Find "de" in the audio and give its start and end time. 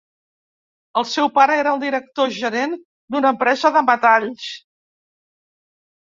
3.75-3.83